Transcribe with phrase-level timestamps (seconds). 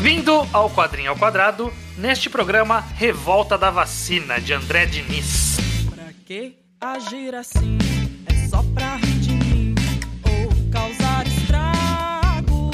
[0.00, 5.56] Bem-vindo ao Quadrinho ao Quadrado, neste programa Revolta da Vacina, de André Diniz.
[5.92, 7.76] Pra que agir assim?
[8.24, 9.74] É só pra rir de mim
[10.22, 12.70] ou causar estrago.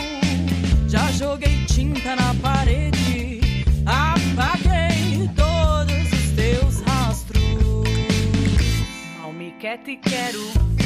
[0.86, 3.40] Já joguei tinta na parede,
[3.86, 7.88] apaguei todos os teus rastros.
[9.18, 10.83] Mal me quer te quero.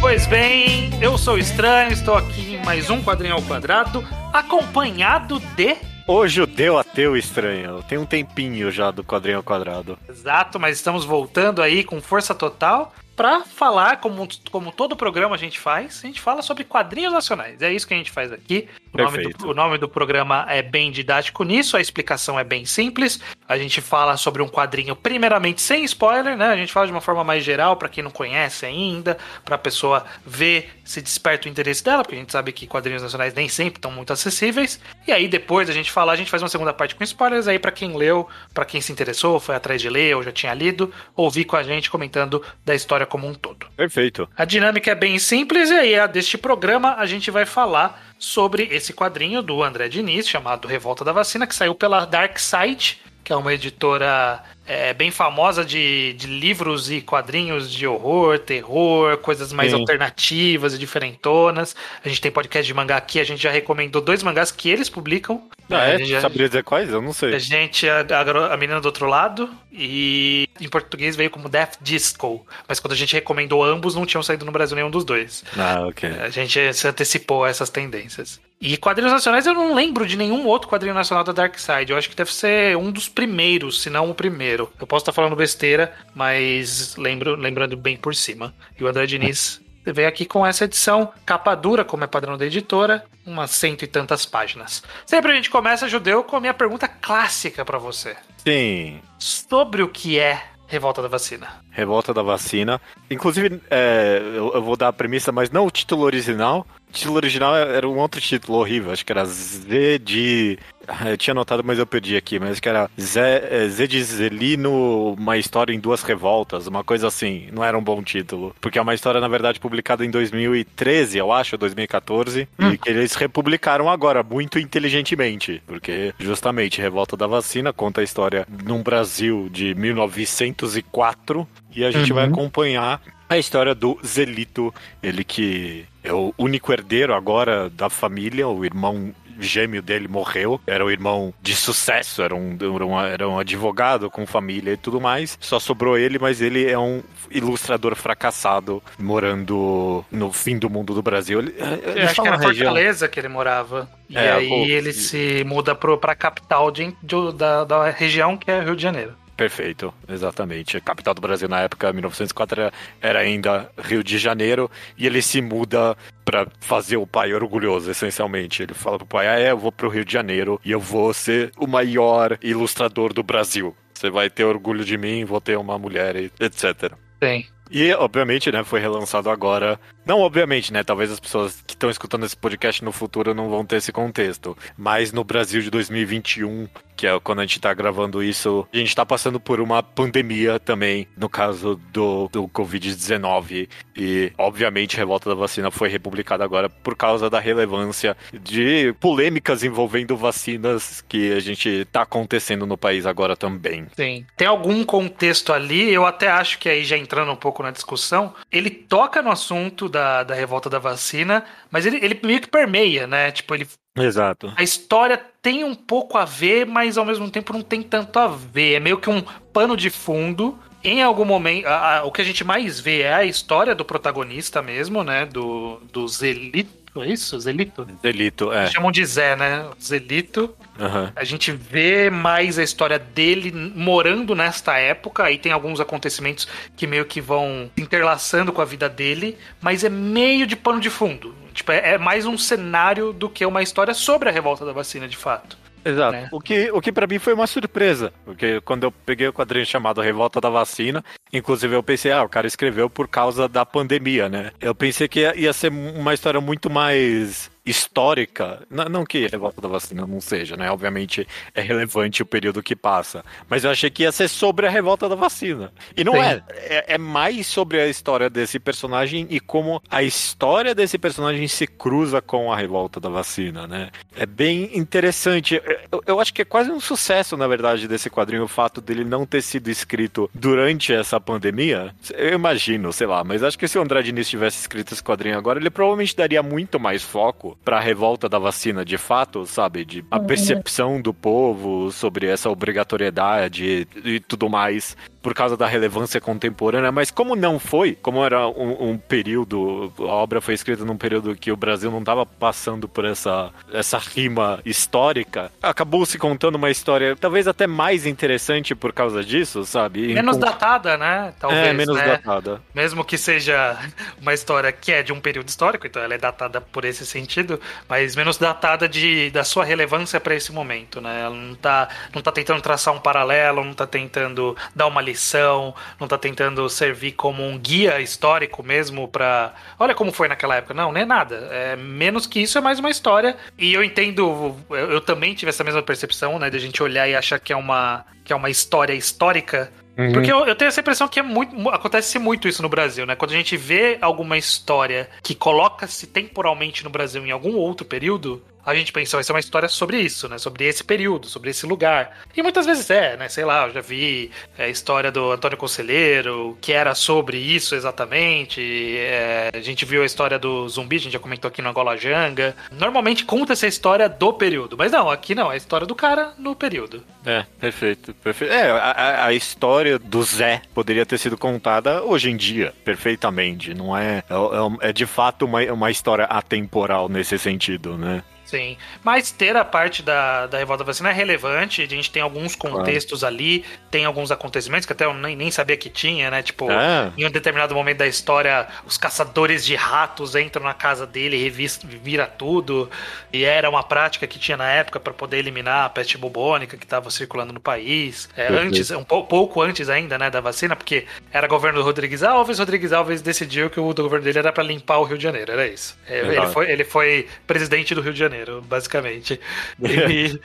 [0.00, 5.38] Pois bem, eu sou o Estranho, estou aqui em mais um Quadrinho ao Quadrado, acompanhado
[5.54, 5.76] de...
[6.06, 7.82] O judeu ateu estranho.
[7.82, 9.98] Tem um tempinho já do quadrinho ao quadrado.
[10.08, 15.38] Exato, mas estamos voltando aí com força total para falar, como, como todo programa a
[15.38, 17.60] gente faz, a gente fala sobre quadrinhos nacionais.
[17.60, 18.68] É isso que a gente faz aqui.
[18.94, 22.64] O nome, do, o nome do programa é bem didático nisso, a explicação é bem
[22.64, 23.20] simples.
[23.48, 26.46] A gente fala sobre um quadrinho, primeiramente sem spoiler, né?
[26.46, 29.58] A gente fala de uma forma mais geral, para quem não conhece ainda, para a
[29.58, 33.46] pessoa ver se desperta o interesse dela, porque a gente sabe que quadrinhos nacionais nem
[33.46, 34.80] sempre estão muito acessíveis.
[35.06, 37.58] E aí depois a gente fala, a gente faz uma segunda parte com spoilers aí
[37.58, 40.90] para quem leu, para quem se interessou, foi atrás de ler ou já tinha lido,
[41.14, 43.66] ouvir com a gente comentando da história como um todo.
[43.76, 44.26] Perfeito.
[44.34, 48.62] A dinâmica é bem simples e aí a deste programa a gente vai falar sobre
[48.70, 53.30] esse quadrinho do André Diniz chamado Revolta da Vacina que saiu pela Dark Side, que
[53.30, 59.52] é uma editora é, bem famosa de, de livros e quadrinhos de horror, terror, coisas
[59.52, 59.80] mais Sim.
[59.80, 61.74] alternativas e diferentonas.
[62.04, 64.90] A gente tem podcast de mangá aqui, a gente já recomendou dois mangás que eles
[64.90, 65.42] publicam.
[65.70, 65.98] Ah, A é?
[65.98, 66.90] gente já- Saberia dizer quais?
[66.90, 67.34] Eu não sei.
[67.34, 71.76] a gente, a, a a menina do outro lado, e em português veio como Death
[71.80, 72.46] Disco.
[72.66, 75.44] Mas quando a gente recomendou ambos, não tinham saído no Brasil nenhum dos dois.
[75.56, 76.08] Ah, ok.
[76.20, 78.40] A gente se antecipou a essas tendências.
[78.60, 81.92] E quadrinhos nacionais eu não lembro de nenhum outro quadrinho nacional da Dark Side.
[81.92, 84.57] Eu acho que deve ser um dos primeiros, se não o primeiro.
[84.58, 88.54] Eu posso estar falando besteira, mas lembro, lembrando bem por cima.
[88.78, 92.46] E o André Diniz veio aqui com essa edição, capa dura, como é padrão da
[92.46, 94.82] editora, umas cento e tantas páginas.
[95.06, 98.16] Sempre a gente começa, Judeu, com a minha pergunta clássica pra você.
[98.38, 99.00] Sim.
[99.18, 101.64] Sobre o que é Revolta da Vacina.
[101.78, 102.80] Revolta da vacina.
[103.08, 106.66] Inclusive, é, eu, eu vou dar a premissa, mas não o título original.
[106.88, 108.90] O título original era um outro título horrível.
[108.90, 110.58] Acho que era Z de.
[111.04, 112.38] Eu tinha anotado, mas eu perdi aqui.
[112.38, 116.66] Mas que era Zé, é, Z de Zelino, uma história em duas revoltas.
[116.66, 117.46] Uma coisa assim.
[117.52, 118.56] Não era um bom título.
[118.58, 122.48] Porque é uma história, na verdade, publicada em 2013, eu acho, 2014.
[122.72, 125.62] E que eles republicaram agora, muito inteligentemente.
[125.66, 131.46] Porque, justamente, Revolta da Vacina conta a história num Brasil de 1904.
[131.78, 137.14] E a gente vai acompanhar a história do Zelito, ele que é o único herdeiro
[137.14, 142.56] agora da família, o irmão gêmeo dele morreu, era um irmão de sucesso, era um,
[142.60, 145.38] era um, era um advogado com família e tudo mais.
[145.40, 147.00] Só sobrou ele, mas ele é um
[147.30, 151.38] ilustrador fracassado, morando no fim do mundo do Brasil.
[151.38, 153.88] Ele, Eu acho que era Fortaleza que ele morava.
[154.08, 157.90] E É, aí pô, ele e- se muda pro, pra capital de, de- da, da
[157.90, 159.12] região, que é Rio de Janeiro.
[159.38, 160.76] Perfeito, exatamente.
[160.76, 165.22] A capital do Brasil na época, 1904, era, era ainda Rio de Janeiro, e ele
[165.22, 168.64] se muda pra fazer o pai orgulhoso, essencialmente.
[168.64, 171.14] Ele fala pro pai: Ah, é, eu vou pro Rio de Janeiro e eu vou
[171.14, 173.76] ser o maior ilustrador do Brasil.
[173.94, 176.94] Você vai ter orgulho de mim, vou ter uma mulher, etc.
[177.20, 177.46] Tem.
[177.70, 179.78] E, obviamente, né, foi relançado agora.
[180.08, 180.82] Não, obviamente, né?
[180.82, 184.56] Talvez as pessoas que estão escutando esse podcast no futuro não vão ter esse contexto.
[184.74, 188.96] Mas no Brasil de 2021, que é quando a gente tá gravando isso, a gente
[188.96, 193.68] tá passando por uma pandemia também, no caso do, do Covid-19.
[193.94, 199.62] E, obviamente, a revolta da vacina foi republicada agora por causa da relevância de polêmicas
[199.62, 203.84] envolvendo vacinas que a gente tá acontecendo no país agora também.
[203.94, 204.26] Tem.
[204.38, 208.32] Tem algum contexto ali, eu até acho que aí já entrando um pouco na discussão,
[208.50, 213.06] ele toca no assunto da, da revolta da vacina, mas ele, ele meio que permeia,
[213.06, 213.30] né?
[213.32, 213.66] Tipo, ele
[213.96, 214.52] Exato.
[214.56, 218.28] A história tem um pouco a ver, mas ao mesmo tempo não tem tanto a
[218.28, 218.74] ver.
[218.74, 219.22] É meio que um
[219.52, 220.58] pano de fundo.
[220.84, 223.84] Em algum momento, a- a- o que a gente mais vê é a história do
[223.84, 225.26] protagonista mesmo, né?
[225.26, 226.70] Do, do Zelito,
[227.02, 227.38] é isso?
[227.38, 227.84] Zelito?
[228.02, 228.66] Delito, é.
[228.68, 229.66] Chamam de Zé, né?
[229.80, 230.54] Zelito.
[230.78, 231.12] Aham.
[231.14, 236.46] A gente vê mais a história dele morando nesta época, aí tem alguns acontecimentos
[236.76, 240.80] que meio que vão se interlaçando com a vida dele, mas é meio de pano
[240.80, 241.34] de fundo.
[241.52, 245.08] Tipo, é, é mais um cenário do que uma história sobre a revolta da vacina,
[245.08, 245.58] de fato.
[245.84, 246.12] Exato.
[246.12, 246.28] né?
[246.32, 249.66] O que, o que para mim foi uma surpresa, porque quando eu peguei o quadrinho
[249.66, 254.28] chamado Revolta da Vacina, inclusive eu pensei, ah, o cara escreveu por causa da pandemia,
[254.28, 254.52] né?
[254.60, 259.60] Eu pensei que ia, ia ser uma história muito mais histórica, não, que a revolta
[259.60, 260.70] da vacina não seja, né?
[260.70, 264.70] Obviamente é relevante o período que passa, mas eu achei que ia ser sobre a
[264.70, 265.72] revolta da vacina.
[265.96, 270.74] E não é, é, é mais sobre a história desse personagem e como a história
[270.74, 273.90] desse personagem se cruza com a revolta da vacina, né?
[274.16, 275.60] É bem interessante.
[275.92, 279.04] Eu, eu acho que é quase um sucesso, na verdade, desse quadrinho, o fato dele
[279.04, 281.94] não ter sido escrito durante essa pandemia.
[282.14, 285.36] Eu imagino, sei lá, mas acho que se o Andrade Diniz tivesse escrito esse quadrinho
[285.36, 289.84] agora, ele provavelmente daria muito mais foco para a revolta da vacina de fato, sabe?
[289.84, 290.26] De a uhum.
[290.26, 297.10] percepção do povo sobre essa obrigatoriedade e tudo mais por causa da relevância contemporânea, mas
[297.10, 301.50] como não foi, como era um, um período, a obra foi escrita num período que
[301.50, 307.16] o Brasil não estava passando por essa, essa rima histórica, acabou se contando uma história
[307.16, 310.14] talvez até mais interessante por causa disso, sabe?
[310.14, 311.32] Menos datada, né?
[311.38, 312.06] Talvez, é, menos né?
[312.06, 312.60] datada.
[312.74, 313.76] Mesmo que seja
[314.20, 317.60] uma história que é de um período histórico, então ela é datada por esse sentido,
[317.88, 321.22] mas menos datada de, da sua relevância para esse momento, né?
[321.22, 325.74] Ela não tá, não tá tentando traçar um paralelo, não tá tentando dar uma lição,
[325.98, 330.74] não tá tentando servir como um guia histórico mesmo para, olha como foi naquela época.
[330.74, 331.48] Não, nem é nada.
[331.50, 333.36] É menos que isso é mais uma história.
[333.58, 337.08] E eu entendo, eu, eu também tive essa mesma percepção, né, de a gente olhar
[337.08, 340.12] e achar que é uma que é uma história histórica Uhum.
[340.12, 343.16] Porque eu, eu, tenho essa impressão que é muito, acontece muito isso no Brasil, né?
[343.16, 348.40] Quando a gente vê alguma história que coloca-se temporalmente no Brasil em algum outro período,
[348.68, 350.38] a gente pensa, vai ser uma história sobre isso, né?
[350.38, 352.18] Sobre esse período, sobre esse lugar.
[352.36, 353.28] E muitas vezes é, né?
[353.28, 357.74] Sei lá, eu já vi é, a história do Antônio Conselheiro, que era sobre isso
[357.74, 358.60] exatamente.
[358.98, 361.96] É, a gente viu a história do zumbi, a gente já comentou aqui no Angola
[361.96, 362.54] Janga.
[362.70, 366.34] Normalmente conta essa história do período, mas não, aqui não, é a história do cara
[366.38, 367.02] no período.
[367.24, 368.52] É, perfeito, perfeito.
[368.52, 373.74] É, a, a história do Zé poderia ter sido contada hoje em dia, perfeitamente.
[373.74, 374.22] Não é.
[374.28, 378.22] É, é, é de fato uma, uma história atemporal nesse sentido, né?
[378.48, 382.56] Sim, mas ter a parte da, da revolta vacina é relevante, a gente tem alguns
[382.56, 383.34] contextos claro.
[383.34, 386.42] ali, tem alguns acontecimentos que até eu nem, nem sabia que tinha, né?
[386.42, 387.12] Tipo, é.
[387.18, 391.50] em um determinado momento da história, os caçadores de ratos entram na casa dele e
[391.50, 392.90] vira tudo,
[393.30, 396.84] e era uma prática que tinha na época para poder eliminar a peste bubônica que
[396.84, 401.46] estava circulando no país, é, antes, um pouco antes ainda, né, da vacina, porque era
[401.46, 405.04] governo do Rodrigues Alves, Rodrigues Alves decidiu que o governo dele era para limpar o
[405.04, 405.98] Rio de Janeiro, era isso.
[406.08, 408.37] É, ele, foi, ele foi presidente do Rio de Janeiro.
[408.38, 409.40] Janeiro, basicamente.
[409.80, 410.40] E,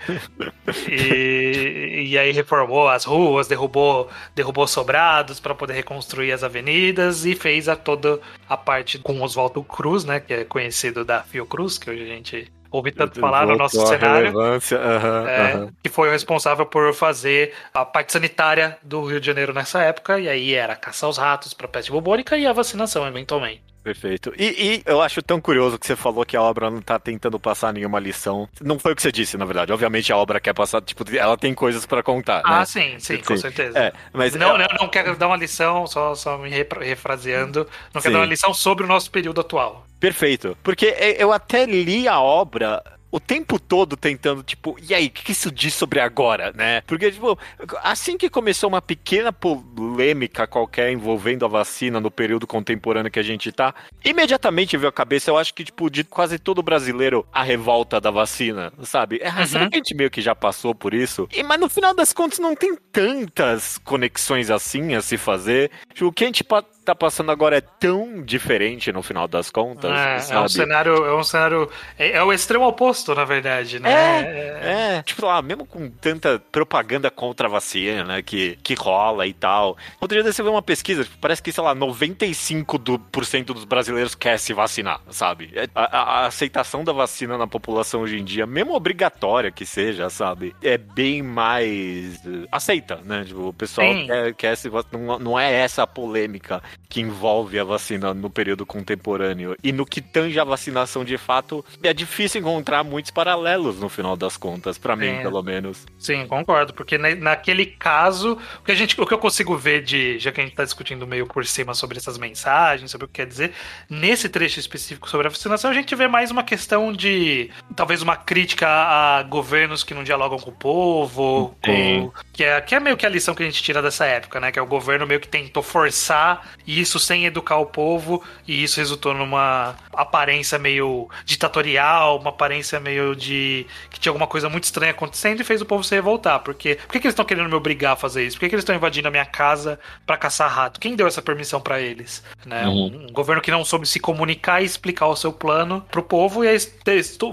[0.90, 7.36] e, e, aí reformou as ruas, derrubou, derrubou sobrados para poder reconstruir as avenidas e
[7.36, 8.20] fez a toda
[8.50, 12.52] a parte com Oswaldo Cruz, né, que é conhecido da Fiocruz, que hoje a gente
[12.72, 15.72] ouvi tanto falar no nosso cenário, uhum, é, uhum.
[15.84, 20.20] que foi o responsável por fazer a parte sanitária do Rio de Janeiro nessa época,
[20.20, 23.73] e aí era caçar os ratos para peste bubônica e a vacinação, eventualmente.
[23.84, 24.34] Perfeito.
[24.38, 27.38] E, e, eu acho tão curioso que você falou que a obra não tá tentando
[27.40, 28.48] passar nenhuma lição.
[28.62, 29.74] Não foi o que você disse, na verdade.
[29.74, 32.42] Obviamente a obra quer passar, tipo, ela tem coisas para contar.
[32.46, 32.66] Ah, né?
[32.66, 33.78] sim, sim, sim, com certeza.
[33.78, 38.14] É, mas não, não, não quero dar uma lição, só, só me refraseando, não quero
[38.14, 39.86] dar uma lição sobre o nosso período atual.
[40.00, 40.58] Perfeito.
[40.64, 42.82] Porque eu até li a obra
[43.14, 46.82] o tempo todo tentando, tipo, e aí, o que, isso diz sobre agora, né?
[46.82, 47.38] Porque, tipo,
[47.84, 53.24] assim que começou uma pequena polêmica qualquer envolvendo a vacina no período contemporâneo que a
[53.24, 57.44] gente tá, imediatamente veio a cabeça, eu acho que, tipo, de quase todo brasileiro, a
[57.44, 59.20] revolta da vacina, sabe?
[59.22, 59.46] É, uhum.
[59.46, 61.30] Será que a gente meio que já passou por isso?
[61.32, 65.70] E, mas no final das contas não tem tantas conexões assim a se fazer.
[65.94, 66.44] Tipo, o que a gente
[66.84, 69.92] tá passando agora é tão diferente no final das contas.
[69.92, 71.70] É, é um cenário, é um cenário.
[71.98, 73.92] É, é, o extremo oposto, na verdade, né?
[73.92, 78.22] É, é, tipo lá, mesmo com tanta propaganda contra a vacina, né?
[78.22, 79.78] Que, que rola e tal.
[80.00, 83.54] Outro dia você vê uma pesquisa, tipo, parece que, sei lá, 95% do, por cento
[83.54, 85.52] dos brasileiros quer se vacinar, sabe?
[85.56, 89.66] É, a, a, a, aceitação da vacina na população hoje em dia, mesmo obrigatória que
[89.66, 90.54] seja, sabe?
[90.62, 92.20] É bem mais
[92.52, 93.24] aceita, né?
[93.24, 95.02] Tipo, o pessoal quer, quer se vacinar.
[95.02, 99.56] Não, não é essa a polêmica que envolve a vacina no período contemporâneo.
[99.64, 104.16] E no que tange a vacinação de fato, é difícil encontrar muitos paralelos no final
[104.16, 105.86] das contas, para mim, pelo menos.
[105.98, 110.20] Sim, concordo, porque naquele caso, o que, a gente, o que eu consigo ver de,
[110.20, 113.16] já que a gente tá discutindo meio por cima sobre essas mensagens, sobre o que
[113.16, 113.54] quer dizer,
[113.90, 118.16] nesse trecho específico sobre a vacinação, a gente vê mais uma questão de talvez uma
[118.16, 122.98] crítica a governos que não dialogam com o povo, com, que, é, que é meio
[122.98, 124.52] que a lição que a gente tira dessa época, né?
[124.52, 128.80] Que é o governo meio que tentou forçar disso sem educar o povo, e isso
[128.80, 134.92] resultou numa aparência meio ditatorial, uma aparência meio de que tinha alguma coisa muito estranha
[134.92, 136.40] acontecendo e fez o povo se revoltar.
[136.40, 138.38] Porque por que, que eles estão querendo me obrigar a fazer isso?
[138.38, 140.80] Por que, que eles estão invadindo a minha casa para caçar rato?
[140.80, 142.24] Quem deu essa permissão para eles?
[142.46, 142.66] Né?
[142.66, 142.74] Uhum.
[142.74, 146.44] Um, um, governo que não soube se comunicar e explicar o seu plano pro povo
[146.44, 146.58] e aí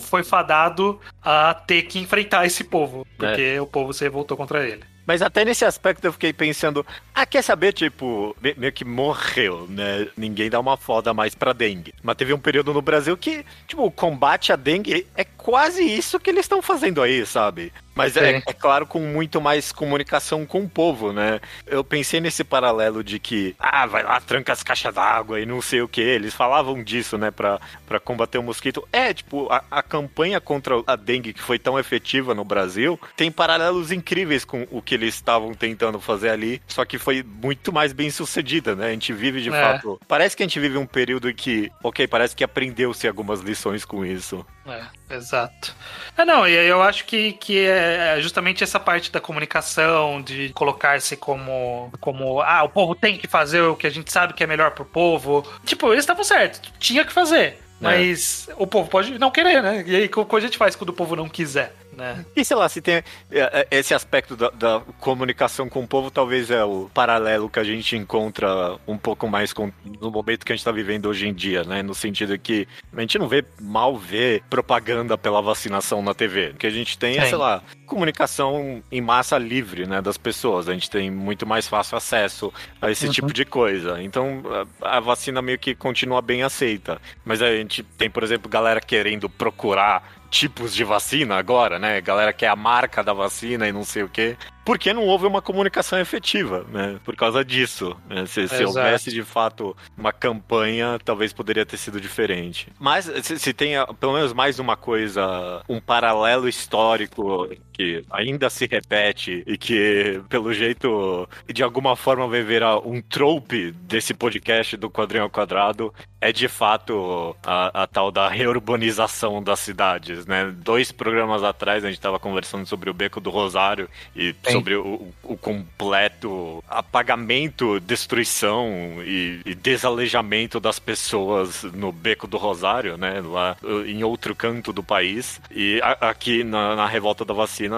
[0.01, 3.61] foi fadado a ter que enfrentar esse povo, porque é.
[3.61, 4.83] o povo se revoltou contra ele.
[5.11, 10.07] Mas até nesse aspecto eu fiquei pensando, ah, quer saber, tipo, meio que morreu, né?
[10.17, 11.93] Ninguém dá uma foda mais pra dengue.
[12.01, 16.21] Mas teve um período no Brasil que, tipo, o combate à dengue é quase isso
[16.21, 17.73] que eles estão fazendo aí, sabe?
[18.03, 21.41] Mas é, é, claro, com muito mais comunicação com o povo, né?
[21.67, 25.61] Eu pensei nesse paralelo de que, ah, vai lá, tranca as caixas d'água e não
[25.61, 26.01] sei o que.
[26.01, 28.87] Eles falavam disso, né, pra, pra combater o mosquito.
[28.93, 33.31] É, tipo, a, a campanha contra a dengue que foi tão efetiva no Brasil tem
[33.31, 37.93] paralelos incríveis com o que eles estavam tentando fazer ali, só que foi muito mais
[37.93, 38.89] bem sucedida, né?
[38.89, 39.53] A gente vive de é.
[39.53, 40.01] fato.
[40.07, 43.85] Parece que a gente vive um período em que, ok, parece que aprendeu-se algumas lições
[43.85, 44.45] com isso.
[44.67, 45.75] É, exato.
[46.17, 51.17] É, não, e eu acho que, que é justamente essa parte da comunicação, de colocar-se
[51.17, 54.47] como, como, ah, o povo tem que fazer o que a gente sabe que é
[54.47, 55.47] melhor pro povo.
[55.65, 57.59] Tipo, eles estavam certos, tinha que fazer.
[57.81, 57.81] É.
[57.81, 58.55] Mas é.
[58.59, 59.83] o povo pode não querer, né?
[59.87, 61.75] E aí, o que a gente faz quando o povo não quiser?
[62.01, 62.25] Né?
[62.35, 66.11] E sei lá, se tem é, é, esse aspecto da, da, comunicação com o povo,
[66.11, 70.51] talvez é o paralelo que a gente encontra um pouco mais com, no momento que
[70.51, 71.83] a gente está vivendo hoje em dia, né?
[71.83, 72.67] No sentido que
[72.97, 76.53] a gente não vê mal ver propaganda pela vacinação na TV.
[76.55, 80.71] O que a gente tem é, sei lá, comunicação em massa livre, né, das pessoas.
[80.71, 83.13] A gente tem muito mais fácil acesso a esse uhum.
[83.13, 84.03] tipo de coisa.
[84.03, 84.43] Então,
[84.81, 86.99] a, a vacina meio que continua bem aceita.
[87.27, 92.01] Mas a gente tem, por exemplo, galera querendo procurar tipos de vacina agora, né?
[92.01, 95.43] Galera quer a marca da vacina e não sei o quê porque não houve uma
[95.43, 97.01] comunicação efetiva, né?
[97.05, 97.97] Por causa disso.
[98.09, 98.25] Né?
[98.27, 102.69] Se, se houvesse de fato uma campanha, talvez poderia ter sido diferente.
[102.79, 107.49] Mas se, se tem pelo menos mais uma coisa, um paralelo histórico
[107.81, 113.73] que ainda se repete e que, pelo jeito, de alguma forma vai virar um trope
[113.73, 119.61] desse podcast do Quadrinho ao Quadrado, é de fato a, a tal da reurbanização das
[119.61, 120.53] cidades, né?
[120.55, 124.53] Dois programas atrás a gente estava conversando sobre o Beco do Rosário e Sim.
[124.53, 128.69] sobre o, o, completo apagamento, destruição
[129.03, 133.23] e, e, desalejamento das pessoas no Beco do Rosário, né?
[133.25, 133.57] Lá
[133.87, 135.41] em outro canto do país.
[135.51, 137.70] E a, aqui na, na, revolta da vacina,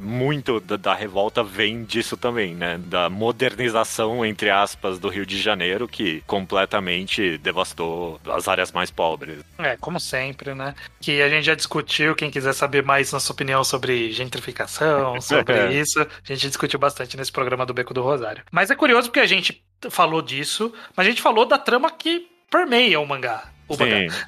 [0.00, 2.78] muito da, da, revolta vem disso também, né?
[2.78, 9.44] Da modernização, entre aspas, do Rio de Janeiro, que completamente devastou as áreas mais pobres.
[9.58, 10.74] É, como sempre, né?
[11.00, 15.72] Que a gente já discutiu, quem quiser saber mais nossa opinião sobre gentrificação, sobre é.
[15.72, 18.44] isso, a gente discutiu bastante nesse programa do Beco do Rosário.
[18.50, 22.26] Mas é curioso porque a gente falou disso, mas a gente falou da trama que
[22.50, 23.53] permeia o mangá.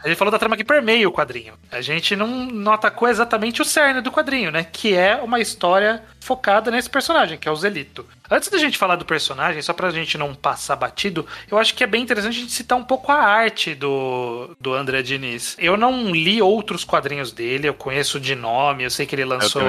[0.02, 1.54] A gente falou da trama que permeia o quadrinho.
[1.70, 4.64] A gente não, não atacou exatamente o cerne do quadrinho, né?
[4.64, 8.04] Que é uma história focada nesse personagem, que é o Zelito.
[8.28, 11.84] Antes da gente falar do personagem, só pra gente não passar batido, eu acho que
[11.84, 15.56] é bem interessante a gente citar um pouco a arte do, do André Diniz.
[15.58, 19.62] Eu não li outros quadrinhos dele, eu conheço de nome, eu sei que ele lançou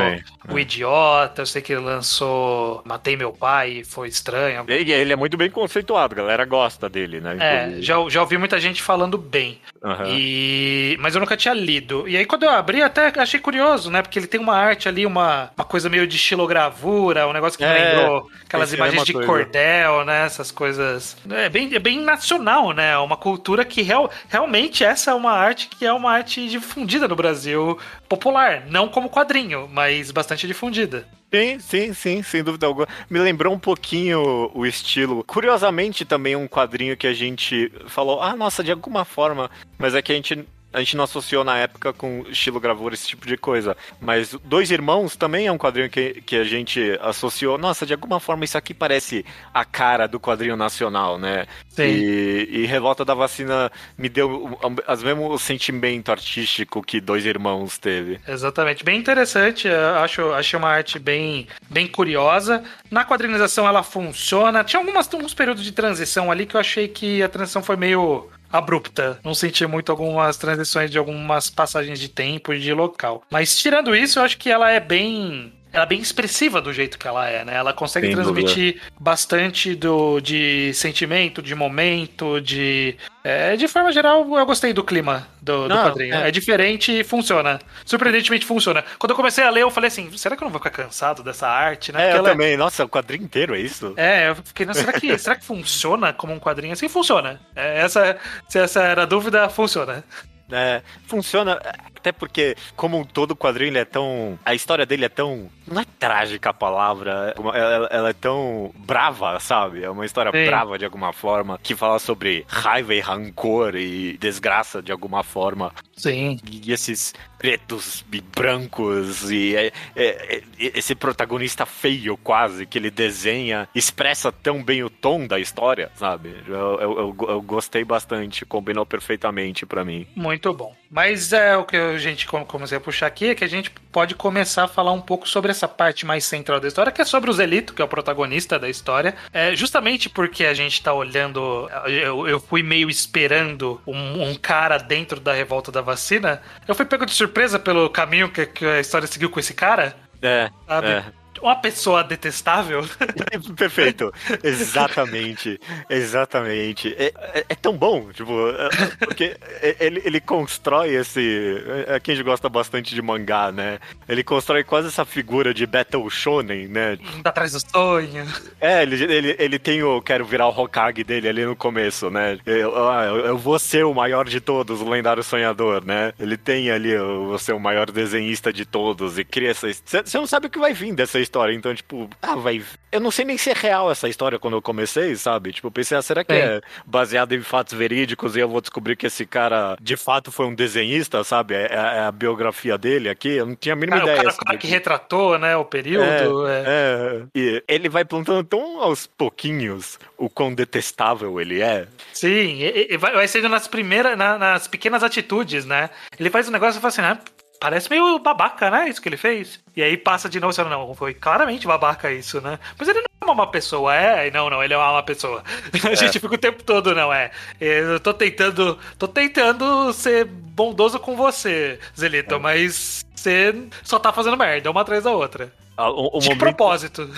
[0.49, 4.65] O Idiota, eu sei que ele lançou Matei Meu Pai, foi estranho.
[4.67, 7.37] Ele, ele é muito bem conceituado, a galera gosta dele, né?
[7.39, 9.61] É, já, já ouvi muita gente falando bem.
[9.83, 10.17] Uhum.
[10.17, 10.97] E...
[10.99, 12.07] Mas eu nunca tinha lido.
[12.07, 14.01] E aí quando eu abri, até achei curioso, né?
[14.01, 16.17] Porque ele tem uma arte ali, uma, uma coisa meio de
[16.47, 17.73] estilogravura, um negócio que é.
[17.73, 19.27] lembrou aquelas Esse imagens é de coisa.
[19.27, 20.25] cordel, né?
[20.25, 21.17] Essas coisas.
[21.29, 22.97] É bem, é bem nacional, né?
[22.97, 27.15] Uma cultura que real, realmente essa é uma arte que é uma arte difundida no
[27.15, 27.77] Brasil
[28.07, 28.65] popular.
[28.67, 31.07] Não como quadrinho, mas bastante difundida.
[31.33, 32.87] Sim, sim, sim, sem dúvida alguma.
[33.09, 35.25] Me lembrou um pouquinho o estilo.
[35.25, 40.01] Curiosamente, também um quadrinho que a gente falou, ah, nossa, de alguma forma, mas é
[40.01, 43.37] que a gente a gente não associou na época com estilo gravura, esse tipo de
[43.37, 43.75] coisa.
[43.99, 47.57] Mas Dois Irmãos também é um quadrinho que, que a gente associou.
[47.57, 51.47] Nossa, de alguma forma isso aqui parece a cara do quadrinho nacional, né?
[51.69, 51.83] Sim.
[51.83, 58.19] E, e Revolta da Vacina me deu o mesmo sentimento artístico que Dois Irmãos teve.
[58.27, 58.83] Exatamente.
[58.83, 59.67] Bem interessante.
[59.67, 62.63] acho, achei uma arte bem, bem curiosa.
[62.91, 64.63] Na quadrinização ela funciona.
[64.63, 68.29] Tinha algumas, alguns períodos de transição ali que eu achei que a transição foi meio
[68.51, 69.19] abrupta.
[69.23, 73.23] Não senti muito algumas transições de algumas passagens de tempo e de local.
[73.29, 76.97] Mas tirando isso, eu acho que ela é bem ela é bem expressiva do jeito
[76.97, 77.55] que ela é, né?
[77.55, 82.95] Ela consegue Sem transmitir bastante do, de sentimento, de momento, de.
[83.23, 86.15] É, de forma geral, eu gostei do clima do, do Não, quadrinho.
[86.15, 86.29] é.
[86.29, 86.31] É.
[86.31, 87.59] diferente e funciona.
[87.85, 88.83] Surpreendentemente funciona.
[88.97, 91.21] Quando eu comecei a ler, eu falei assim: será que eu não vou ficar cansado
[91.21, 92.07] dessa arte, né?
[92.09, 92.57] É, eu ela- também.
[92.57, 93.93] Nossa, o quadrinho inteiro é isso?
[93.97, 96.89] é, eu fiquei, "Não, será que, será que funciona como um quadrinho assim?
[96.89, 97.39] Funciona.
[97.55, 98.17] É, essa,
[98.47, 100.03] se essa era a dúvida, funciona.
[100.49, 101.59] É, funciona,
[102.07, 104.39] até porque, como um todo, o quadrinho ele é tão.
[104.45, 105.49] A história dele é tão.
[105.67, 109.83] Não é trágica a palavra, ela, ela é tão brava, sabe?
[109.83, 110.45] É uma história Sim.
[110.45, 115.73] brava de alguma forma, que fala sobre raiva e rancor e desgraça de alguma forma.
[115.97, 116.39] Sim.
[116.49, 122.89] E esses pretos e brancos e é- é- é- esse protagonista feio quase que ele
[122.89, 126.33] desenha expressa tão bem o tom da história, sabe?
[126.47, 130.07] Eu, eu, eu- eu gostei bastante, combinou perfeitamente pra mim.
[130.15, 130.73] Muito bom.
[130.89, 133.69] Mas é o que a gente come- comecei a puxar aqui, é que a gente
[133.91, 137.05] pode começar a falar um pouco sobre essa parte mais central da história, que é
[137.05, 139.15] sobre o Zelito, que é o protagonista da história.
[139.33, 144.77] É, justamente porque a gente tá olhando, eu, eu fui meio esperando um, um cara
[144.77, 148.79] dentro da revolta da vacina, eu fui pego de surpresa pelo caminho que, que a
[148.79, 150.87] história seguiu com esse cara, É, sabe?
[150.87, 151.03] é.
[151.41, 152.85] Uma pessoa detestável.
[153.55, 154.11] Perfeito.
[154.43, 155.59] Exatamente.
[155.89, 156.95] Exatamente.
[156.97, 159.37] É, é- é tão bom, tipo, é- porque
[159.79, 161.63] ele, ele constrói esse.
[161.87, 163.79] É quem gosta bastante de mangá, né?
[164.07, 166.97] Ele constrói quase essa figura de Battle Shonen, né?
[167.17, 168.25] Indo atrás do sonho.
[168.59, 172.37] É, ele, ele, ele tem o Quero Virar o Hokage dele ali no começo, né?
[172.45, 176.13] Eu, ah, eu, eu vou ser o maior de todos, o lendário sonhador, né?
[176.19, 179.67] Ele tem ali, eu vou ser o maior desenhista de todos e cria essa.
[179.71, 182.63] Você não sabe o que vai vir dessa história, então, tipo, ah, vai.
[182.91, 185.51] Eu não sei nem se é real essa história quando eu comecei, sabe?
[185.51, 186.39] Tipo, eu pensei, ah, será que Sim.
[186.39, 190.45] é baseado em fatos verídicos e eu vou descobrir que esse cara de fato foi
[190.45, 191.53] um desenhista, sabe?
[191.53, 194.17] É, é a biografia dele aqui, eu não tinha a mínima Cara, ideia.
[194.17, 194.45] cara, o sabe?
[194.45, 196.47] cara que retratou, né, o período.
[196.47, 196.63] é.
[196.65, 201.87] É, e ele vai plantando tão aos pouquinhos o quão detestável ele é.
[202.13, 205.89] Sim, e- e vai, vai sendo nas primeiras, na- nas pequenas atitudes, né?
[206.19, 207.19] Ele faz um negócio e fala assim, ah,
[207.59, 208.89] parece meio babaca, né?
[208.89, 209.59] Isso que ele fez.
[209.75, 212.59] E aí passa de novo fala, não, foi claramente babaca isso, né?
[212.77, 214.31] Mas ele não é uma má pessoa, é?
[214.31, 215.43] Não, não, ele é uma má pessoa.
[215.89, 217.31] A gente fica o tempo todo, não é?
[217.59, 224.37] Eu tô tentando, tô tentando ser bondoso com você, Zelito, mas você só tá fazendo
[224.37, 225.51] merda, uma atrás da outra.
[225.77, 227.09] Ah, O, o De momento, propósito.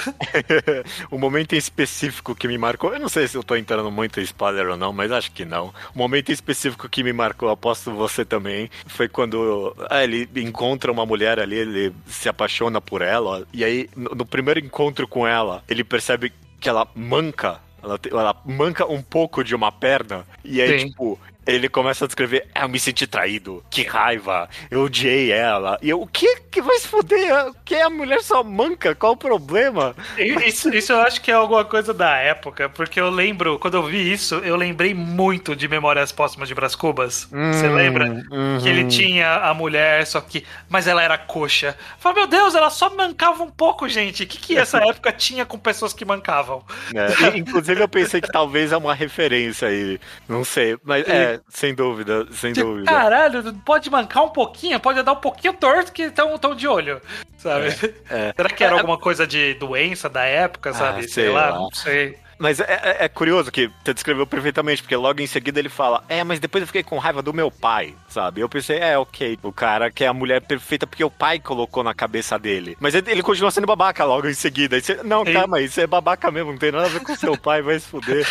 [1.09, 4.19] o momento em específico que me marcou, eu não sei se eu tô entrando muito
[4.19, 5.73] em spoiler ou não, mas acho que não.
[5.95, 10.91] O momento em específico que me marcou, aposto você também, foi quando ah, ele encontra
[10.91, 15.25] uma mulher ali, ele se apaixona por ela, e aí no, no primeiro encontro com
[15.25, 17.59] ela, ele percebe que ela manca.
[17.81, 20.25] Ela, ela manca um pouco de uma perna.
[20.43, 20.87] E aí, Sim.
[20.89, 21.17] tipo,
[21.49, 25.77] ele começa a descrever: "Ah, Eu me senti traído, que raiva, eu odiei ela.
[25.81, 27.51] E eu, o que que vai se fuder?
[27.65, 28.95] Que a mulher só manca?
[28.95, 29.95] Qual o problema?
[30.17, 33.83] Isso, isso eu acho que é alguma coisa da época, porque eu lembro, quando eu
[33.83, 37.27] vi isso, eu lembrei muito de Memórias Póstumas de Brás Cubas.
[37.51, 38.17] Você Hum, lembra?
[38.31, 38.59] uhum.
[38.61, 40.45] Que ele tinha a mulher, só que.
[40.67, 41.77] Mas ela era coxa.
[41.99, 44.23] Fala, meu Deus, ela só mancava um pouco, gente.
[44.23, 46.63] O que, que essa época tinha com pessoas que mancavam?
[46.93, 49.99] É, inclusive eu pensei que talvez é uma referência aí.
[50.27, 52.91] Não sei, mas é, sem dúvida, sem Tipo, dúvida.
[52.91, 57.01] Caralho, pode mancar um pouquinho, pode dar um pouquinho torto que estão tão de olho,
[57.37, 57.67] sabe?
[58.09, 58.33] é.
[58.37, 61.05] Será que era alguma coisa de doença da época, sabe?
[61.05, 61.59] Ah, sei lá, lá.
[61.59, 62.17] não sei.
[62.37, 66.01] Mas é, é- é curioso que você descreveu perfeitamente, porque logo em seguida ele fala:
[66.07, 68.41] É, mas depois eu fiquei com raiva do meu pai, sabe?
[68.41, 71.83] Eu pensei: É, ok, o cara que é a mulher perfeita porque o pai colocou
[71.83, 72.77] na cabeça dele.
[72.79, 74.79] Mas ele, continua sendo babaca logo em seguida.
[74.79, 75.33] Você, não, Sim.
[75.33, 77.87] calma, isso é babaca mesmo, não tem nada a ver com seu pai, vai se
[77.87, 78.27] fuder.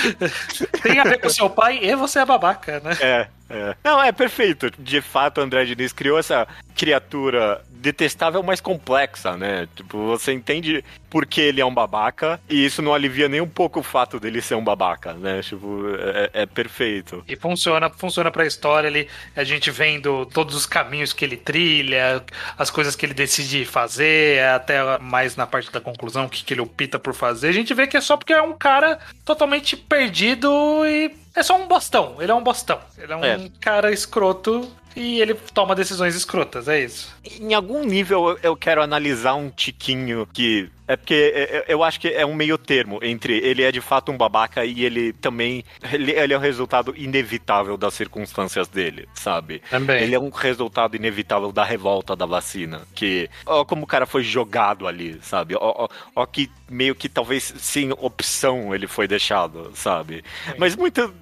[0.82, 2.96] Tem a ver com seu pai e você é babaca, né?
[3.00, 3.74] É, é.
[3.84, 4.70] Não, é perfeito.
[4.78, 9.66] De fato, André Diniz criou essa criatura detestável, mas complexa, né?
[9.74, 13.48] Tipo, você entende por que ele é um babaca e isso não alivia nem um
[13.48, 15.40] pouco o fato dele ser um babaca, né?
[15.42, 17.24] Tipo, é, é perfeito.
[17.26, 22.24] E funciona, funciona pra história, ele, a gente vendo todos os caminhos que ele trilha,
[22.58, 26.54] as coisas que ele decide fazer, até mais na parte da conclusão, o que, que
[26.54, 27.48] ele opta por fazer.
[27.48, 30.50] A gente vê que é só porque é um cara totalmente perdido
[30.86, 32.16] e é só um bostão.
[32.20, 32.80] Ele é um bostão.
[32.98, 33.50] Ele é um É.
[33.60, 37.14] cara escroto e ele toma decisões escrotas, é isso.
[37.40, 40.68] Em algum nível eu- quero analisar um tiquinho que.
[40.88, 43.80] É porque é- é- eu acho que é um meio termo entre ele é de
[43.80, 45.64] fato um babaca e ele também.
[45.92, 49.62] Ele, é o resultado inevitável das circunstâncias dele, sabe?
[49.70, 50.02] Também.
[50.02, 52.82] Ele é um resultado inevitável da revolta da vacina.
[52.94, 53.30] Que.
[53.46, 55.54] Ó, como o cara foi jogado ali, sabe?
[55.54, 60.24] Ó, ó, ó que meio que talvez sem opção ele foi deixado, sabe?
[60.56, 61.12] Mas muito.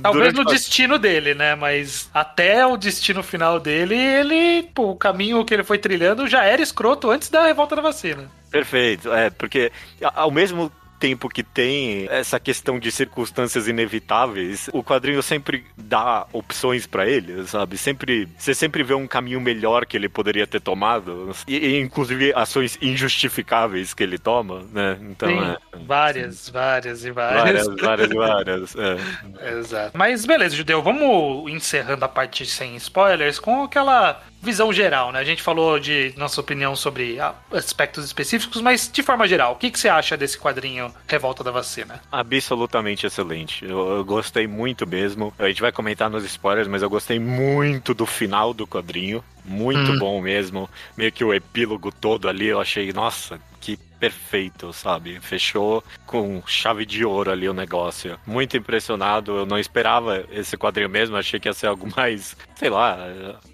[0.00, 0.44] Talvez no a...
[0.44, 1.56] destino dele, né?
[1.56, 4.62] Mas até o destino final dele, ele.
[4.74, 8.30] Pô, o caminho que ele foi trilhando já era escroto antes da revolta da vacina.
[8.50, 9.72] Perfeito, é, porque
[10.14, 10.70] ao mesmo
[11.02, 17.44] tempo que tem essa questão de circunstâncias inevitáveis, o quadrinho sempre dá opções para ele,
[17.48, 17.76] sabe?
[17.76, 22.32] Sempre você sempre vê um caminho melhor que ele poderia ter tomado e, e inclusive
[22.36, 24.96] ações injustificáveis que ele toma, né?
[25.10, 27.66] Então, Sim, é, várias, várias e várias.
[27.66, 28.76] Várias, várias e várias.
[28.76, 29.58] É.
[29.58, 29.98] Exato.
[29.98, 35.20] Mas beleza, Judeu, vamos encerrando a parte sem spoilers com aquela visão geral, né?
[35.20, 37.16] A gente falou de nossa opinião sobre
[37.52, 41.52] aspectos específicos, mas de forma geral, o que, que você acha desse quadrinho Revolta da
[41.52, 42.02] Vacina?
[42.10, 43.64] Absolutamente excelente.
[43.64, 45.32] Eu, eu, gostei muito mesmo.
[45.38, 49.22] A gente vai comentar nos spoilers, mas eu gostei muito do final do quadrinho.
[49.44, 49.98] Muito hum.
[49.98, 50.68] bom mesmo.
[50.96, 55.20] Meio que o epílogo todo ali, eu achei, nossa, que perfeito, sabe?
[55.20, 58.18] Fechou com chave de ouro ali o negócio.
[58.26, 62.68] Muito impressionado, eu não esperava esse quadrinho mesmo, achei que ia ser algo mais, sei
[62.68, 62.98] lá.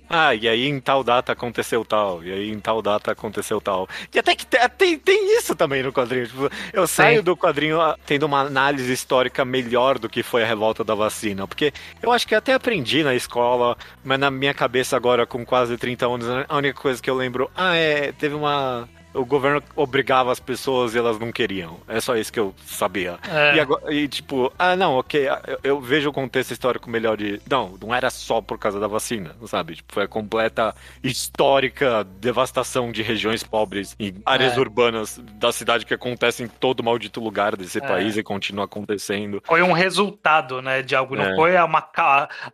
[0.08, 3.88] Ah, e aí em tal data aconteceu tal, e aí em tal data aconteceu tal.
[4.14, 6.26] E até que tem, tem isso também no quadrinho.
[6.26, 7.24] Tipo, eu saio Sim.
[7.24, 11.46] do quadrinho ah, tendo uma análise histórica melhor do que foi a revolta da vacina,
[11.46, 15.76] porque eu acho que até aprendi na escola, mas na minha cabeça agora, com quase
[15.76, 20.30] 30 anos, a única coisa que eu lembro, ah, é, teve uma o governo obrigava
[20.30, 21.78] as pessoas e elas não queriam.
[21.88, 23.18] É só isso que eu sabia.
[23.28, 23.56] É.
[23.56, 27.40] E, agora, e, tipo, ah, não, ok, eu, eu, vejo o contexto histórico melhor de.
[27.48, 29.76] Não, não era só por causa da vacina, sabe?
[29.76, 34.60] Tipo, foi a completa histórica devastação de regiões pobres em áreas é.
[34.60, 37.80] urbanas da cidade que acontece em todo maldito lugar desse é.
[37.80, 39.42] país e continua acontecendo.
[39.44, 41.16] Foi um resultado, né, de algo.
[41.16, 41.34] Não é.
[41.34, 41.88] foi uma.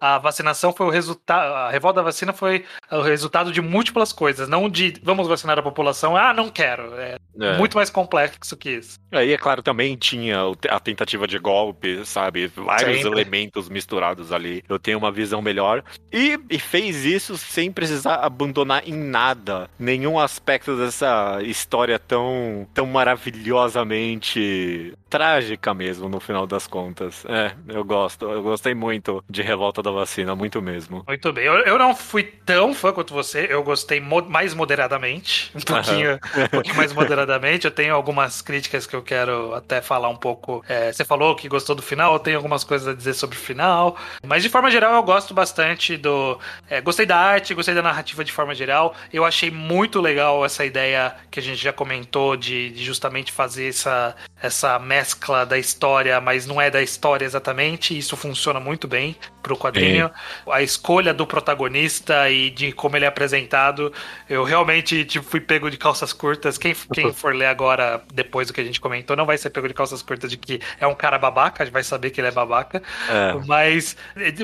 [0.00, 1.52] A vacinação foi o resultado.
[1.54, 5.62] A revolta da vacina foi o resultado de múltiplas coisas, não de vamos vacinar a
[5.62, 6.16] população.
[6.16, 6.94] Ah, não quero.
[6.94, 8.98] É, é, muito mais complexo que isso.
[9.12, 10.38] Aí, é claro, também tinha
[10.70, 12.46] a tentativa de golpe, sabe?
[12.46, 13.11] Vários Sempre.
[13.11, 14.62] elementos misturados ali.
[14.68, 15.85] Eu tenho uma visão melhor.
[16.12, 22.87] E, e fez isso sem precisar abandonar em nada nenhum aspecto dessa história tão, tão
[22.87, 27.25] maravilhosamente trágica mesmo, no final das contas.
[27.27, 28.29] É, eu gosto.
[28.29, 31.05] Eu gostei muito de Revolta da Vacina, muito mesmo.
[31.07, 31.44] Muito bem.
[31.44, 33.47] Eu, eu não fui tão fã quanto você.
[33.49, 35.53] Eu gostei mo mais moderadamente.
[35.55, 36.12] Um pouquinho.
[36.12, 37.64] Uhum um pouquinho mais moderadamente.
[37.64, 40.64] Eu tenho algumas críticas que eu quero até falar um pouco.
[40.68, 43.40] É, você falou que gostou do final, eu tenho algumas coisas a dizer sobre o
[43.40, 43.97] final.
[44.27, 46.38] Mas de forma geral, eu gosto bastante do.
[46.68, 48.94] É, gostei da arte, gostei da narrativa de forma geral.
[49.12, 53.68] Eu achei muito legal essa ideia que a gente já comentou de, de justamente fazer
[53.68, 57.96] essa, essa mescla da história, mas não é da história exatamente.
[57.96, 60.11] Isso funciona muito bem pro quadrinho.
[60.46, 60.52] É.
[60.52, 63.92] A escolha do protagonista e de como ele é apresentado,
[64.28, 66.57] eu realmente tipo, fui pego de calças curtas.
[66.57, 69.68] Quem, quem for ler agora, depois do que a gente comentou, não vai ser pego
[69.68, 72.83] de calças curtas de que é um cara babaca, vai saber que ele é babaca.
[73.09, 73.35] É.
[73.46, 73.96] Mas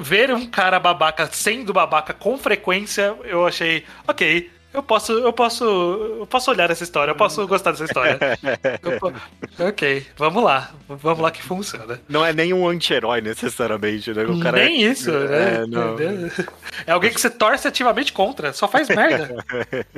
[0.02, 5.64] ver um cara babaca sendo babaca com frequência, eu achei, ok, eu posso, eu posso,
[5.64, 8.18] eu posso olhar essa história, eu posso gostar dessa história.
[9.58, 12.00] Eu, ok, vamos lá, vamos lá que funciona.
[12.08, 14.24] Não é nem um anti-herói necessariamente, né?
[14.24, 14.88] O cara nem é...
[14.90, 15.54] isso, né?
[15.54, 15.96] É, não.
[16.86, 19.44] é alguém que você torce ativamente contra, só faz merda.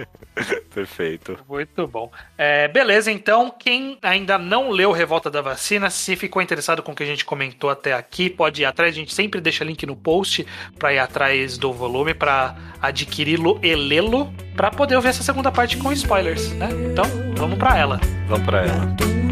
[0.74, 1.38] Perfeito.
[1.48, 2.10] Muito bom.
[2.36, 6.94] É, beleza, então, quem ainda não leu Revolta da Vacina, se ficou interessado com o
[6.94, 9.96] que a gente comentou até aqui, pode ir atrás, a gente sempre deixa link no
[9.96, 10.46] post
[10.78, 15.76] para ir atrás do volume para adquiri-lo e lê-lo para poder ouvir essa segunda parte
[15.76, 16.68] com spoilers, né?
[16.90, 17.04] Então,
[17.36, 18.00] vamos para ela.
[18.28, 18.94] Vamos para ela.
[18.96, 19.22] Teu o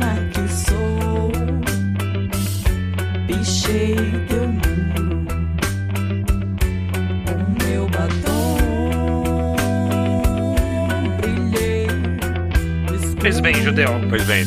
[13.20, 14.00] Pois bem, Judeu.
[14.08, 14.46] Pois bem,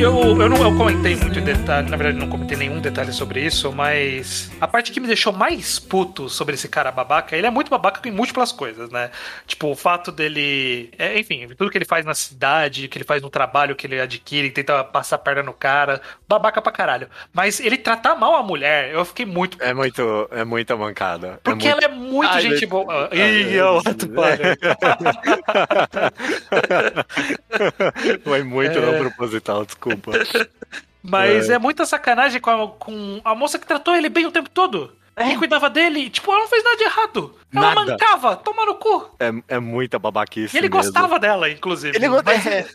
[0.00, 3.44] eu, eu não eu comentei muito em detalhe, na verdade não comentei nenhum detalhe sobre
[3.44, 7.50] isso, mas a parte que me deixou mais puto sobre esse cara babaca, ele é
[7.50, 9.10] muito babaca em múltiplas coisas, né?
[9.46, 10.90] Tipo, o fato dele.
[10.98, 14.00] É, enfim, tudo que ele faz na cidade, que ele faz no trabalho que ele
[14.00, 17.08] adquire, tenta passar a perna no cara, babaca pra caralho.
[17.30, 19.62] Mas ele tratar mal a mulher, eu fiquei muito.
[19.62, 20.28] É muito.
[20.30, 21.28] É muita mancada.
[21.28, 21.84] É Porque é muito...
[21.84, 23.10] ela é muito Ai, gente boa.
[23.12, 23.82] Ih, eu.
[28.22, 28.80] Foi muito é...
[28.80, 30.12] não proposital, desculpa.
[31.02, 31.54] Mas é.
[31.54, 34.90] é muita sacanagem com a, com a moça que tratou ele bem o tempo todo.
[35.16, 35.36] É.
[35.36, 36.10] Cuidava dele.
[36.10, 37.34] Tipo, ela não fez nada de errado.
[37.54, 37.92] Ela nada.
[37.92, 39.10] mancava, toma no cu.
[39.20, 40.56] É, é muita babaquice.
[40.56, 40.82] E ele mesmo.
[40.82, 41.96] gostava dela, inclusive.
[41.96, 42.46] Ele mas...
[42.46, 42.58] é,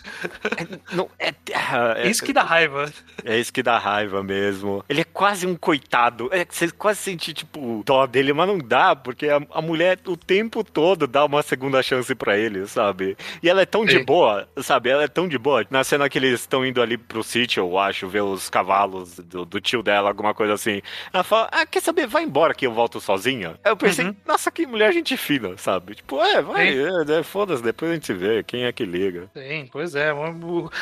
[0.58, 1.34] é, não, é,
[1.98, 2.92] é, isso que dá raiva.
[3.26, 4.84] É isso que dá raiva mesmo.
[4.88, 6.30] Ele é quase um coitado.
[6.32, 10.16] É, você quase sente, tipo, dó dele, mas não dá, porque a, a mulher o
[10.16, 13.18] tempo todo dá uma segunda chance para ele, sabe?
[13.44, 13.98] E ela é tão Sim.
[13.98, 14.90] de boa, sabe?
[14.90, 15.66] Ela é tão de boa.
[15.70, 19.44] Na cena que eles estão indo ali pro sítio, eu acho, ver os cavalos do,
[19.44, 20.82] do, tio dela, alguma coisa assim.
[21.12, 22.08] Ela fala, ah, quer saber?
[22.08, 23.60] Vai embora que eu volto sozinha.
[23.66, 24.16] Eu pensei, uhum.
[24.26, 25.96] nossa, que mulher gente fina, sabe?
[25.96, 29.30] Tipo, é, vai, é, é, foda-se, depois a gente vê quem é que liga.
[29.34, 30.12] Sim, pois é.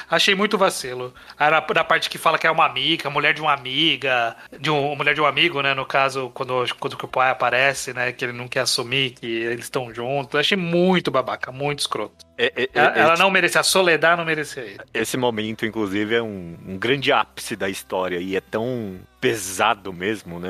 [0.10, 1.14] Achei muito vacilo.
[1.40, 4.96] Na, na parte que fala que é uma amiga, mulher de uma amiga, de um,
[4.96, 5.74] mulher de um amigo, né?
[5.74, 8.12] No caso, quando, quando o pai aparece, né?
[8.12, 10.38] Que ele não quer assumir que eles estão juntos.
[10.38, 12.28] Achei muito babaca, muito escroto.
[12.38, 14.80] É, é, é, ela, ela não merecia, a Soledad não merecia ele.
[14.94, 20.40] Esse momento, inclusive, é um, um, grande ápice da história e é tão pesado mesmo,
[20.40, 20.50] né?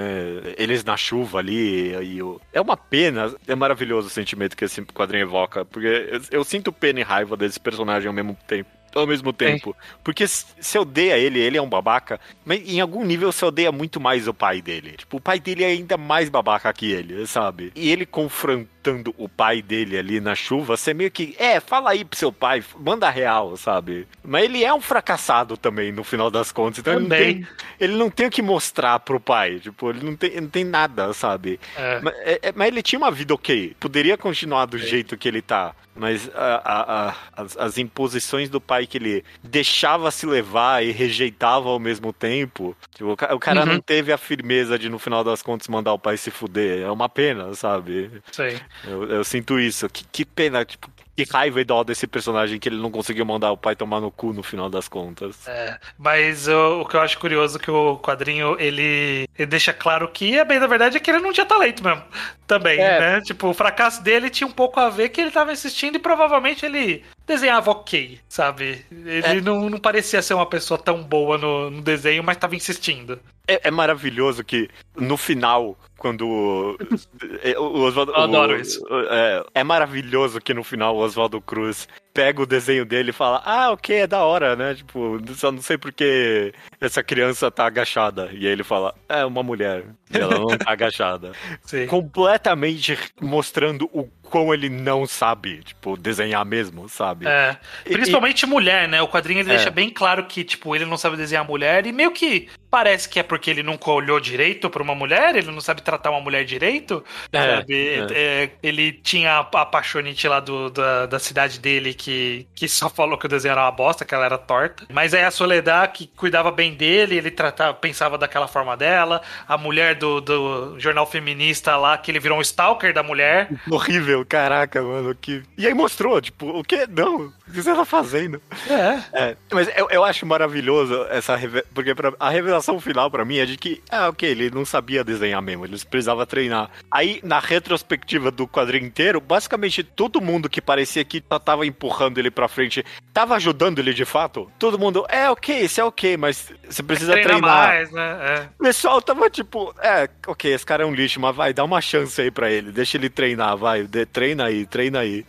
[0.58, 2.40] Eles na chuva ali, e o...
[2.52, 6.72] é uma pena, é maravilhoso o sentimento que esse quadrinho evoca, porque eu, eu sinto
[6.72, 9.76] pena e raiva desse personagem ao mesmo tempo ao mesmo tempo.
[9.78, 9.98] É.
[10.04, 14.00] Porque se odeia ele, ele é um babaca, mas em algum nível você odeia muito
[14.00, 14.94] mais o pai dele.
[14.98, 17.72] Tipo, o pai dele é ainda mais babaca que ele, sabe?
[17.76, 18.77] E ele confrontando
[19.18, 22.64] o pai dele ali na chuva, você meio que, é, fala aí pro seu pai,
[22.80, 24.08] manda real, sabe?
[24.24, 26.80] Mas ele é um fracassado também, no final das contas.
[26.80, 27.48] Então ele não, tem,
[27.80, 29.60] ele não tem o que mostrar pro pai.
[29.60, 31.60] Tipo, ele não tem, ele não tem nada, sabe?
[31.76, 32.00] É.
[32.02, 33.76] Mas, é, é mas, ele tinha uma vida ok.
[33.80, 35.74] Poderia continuar do jeito que ele tá.
[35.98, 40.92] Mas a, a, a, as, as, imposições do pai que ele deixava se levar e
[40.92, 42.78] rejeitava ao mesmo tempo.
[42.94, 43.66] Tipo, o cara uhum.
[43.66, 46.84] não teve a firmeza de, no final das contas, mandar o pai se fuder.
[46.84, 48.12] É uma pena, sabe?
[48.32, 48.60] Sei.
[48.84, 49.88] Eu, eu sinto isso.
[49.90, 53.52] Que, que pena, tipo, que raiva e dó desse personagem que ele não conseguiu mandar
[53.52, 55.48] o pai tomar no cu no final das contas.
[55.48, 59.74] É, mas o, o que eu acho curioso é que o quadrinho ele, ele deixa
[59.74, 62.04] claro que, a bem da verdade, é que ele não tinha talento mesmo.
[62.46, 63.00] Também, é.
[63.00, 63.22] né?
[63.22, 66.64] Tipo, o fracasso dele tinha um pouco a ver que ele tava insistindo e provavelmente
[66.64, 68.86] ele desenhava ok, sabe?
[68.90, 69.42] Ele é.
[69.42, 73.20] não, não parecia ser uma pessoa tão boa no, no desenho, mas tava insistindo.
[73.46, 76.78] É, é, maravilhoso que no final, quando
[77.44, 78.14] é, o Oswaldo.
[78.14, 78.82] Eu adoro isso.
[79.10, 81.88] É, é maravilhoso que no final o Oswaldo Cruz
[82.18, 84.74] pega o desenho dele e fala: Ah, ok, é da hora, né?
[84.74, 86.52] Tipo, só não sei porque
[86.82, 88.32] essa criança tá agachada.
[88.34, 89.84] E aí ele fala: É uma mulher.
[90.12, 91.34] E ela não tá agachada.
[91.64, 91.86] Sim.
[91.86, 97.28] Completamente mostrando o quão ele não sabe, tipo, desenhar mesmo, sabe?
[97.28, 97.56] É.
[97.84, 99.00] Principalmente e, mulher, né?
[99.00, 99.56] O quadrinho ele é.
[99.56, 103.20] deixa bem claro que, tipo, ele não sabe desenhar mulher e meio que parece que
[103.20, 106.44] é porque ele nunca olhou direito pra uma mulher, ele não sabe tratar uma mulher
[106.46, 107.88] direito, é, sabe?
[107.88, 108.08] É.
[108.12, 112.90] é ele tinha a, apaixonite lá do, da, da cidade dele que que, que só
[112.90, 114.86] falou que o desenho era uma bosta, que ela era torta.
[114.92, 119.22] Mas aí a Soledad, que cuidava bem dele, ele tratava, pensava daquela forma dela.
[119.48, 123.50] A mulher do, do jornal feminista lá, que ele virou um stalker da mulher.
[123.70, 125.14] Horrível, caraca, mano.
[125.14, 125.44] Que...
[125.58, 126.88] E aí mostrou, tipo, o que?
[126.88, 128.42] Não, o que você tá fazendo?
[128.70, 129.04] É.
[129.14, 133.38] é mas eu, eu acho maravilhoso essa revelação, porque pra, a revelação final para mim
[133.38, 136.70] é de que, ah, ok, ele não sabia desenhar mesmo, ele precisava treinar.
[136.92, 142.30] Aí, na retrospectiva do quadrinho inteiro, basicamente todo mundo que parecia que tava empurrando ele
[142.30, 142.84] pra frente,
[143.14, 144.52] tava ajudando ele de fato?
[144.60, 147.68] Todo mundo, é ok, isso é ok, mas você precisa Treina treinar.
[147.68, 148.18] Mais, né?
[148.22, 148.48] É.
[148.60, 151.80] O pessoal tava tipo, é, ok, esse cara é um lixo, mas vai, dá uma
[151.80, 155.26] chance aí pra ele, deixa ele treinar, vai, de, treina aí, treina aí.